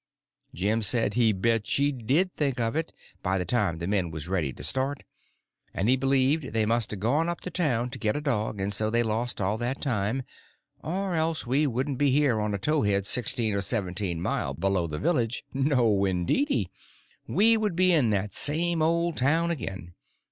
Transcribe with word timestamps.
Jim 0.55 0.81
said 0.81 1.13
he 1.13 1.31
bet 1.31 1.67
she 1.67 1.91
did 1.91 2.33
think 2.35 2.59
of 2.59 2.75
it 2.75 2.91
by 3.21 3.37
the 3.37 3.45
time 3.45 3.77
the 3.77 3.85
men 3.85 4.09
was 4.09 4.27
ready 4.27 4.51
to 4.51 4.63
start, 4.63 5.03
and 5.75 5.87
he 5.87 5.95
believed 5.95 6.53
they 6.53 6.65
must 6.65 6.91
a 6.91 6.95
gone 6.95 7.29
up 7.29 7.39
town 7.41 7.87
to 7.87 7.99
get 7.99 8.15
a 8.15 8.19
dog 8.21 8.59
and 8.59 8.73
so 8.73 8.89
they 8.89 9.03
lost 9.03 9.39
all 9.39 9.59
that 9.59 9.79
time, 9.79 10.23
or 10.83 11.13
else 11.13 11.45
we 11.45 11.67
wouldn't 11.67 11.99
be 11.99 12.09
here 12.09 12.41
on 12.41 12.55
a 12.55 12.57
towhead 12.57 13.05
sixteen 13.05 13.53
or 13.53 13.61
seventeen 13.61 14.19
mile 14.19 14.55
below 14.55 14.87
the 14.87 14.97
village—no, 14.97 16.03
indeedy, 16.05 16.71
we 17.27 17.55
would 17.55 17.75
be 17.75 17.93
in 17.93 18.09
that 18.09 18.33
same 18.33 18.81
old 18.81 19.15
town 19.15 19.51
again. 19.51 19.93